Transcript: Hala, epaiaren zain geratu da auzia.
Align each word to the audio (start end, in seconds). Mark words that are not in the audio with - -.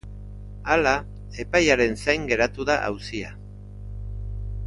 Hala, 0.75 0.93
epaiaren 1.43 1.93
zain 2.05 2.25
geratu 2.33 2.67
da 2.71 2.79
auzia. 2.87 3.31